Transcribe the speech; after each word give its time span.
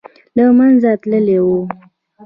له 0.35 0.43
منځه 0.57 0.91
تللی 1.01 1.37
وو. 1.45 1.59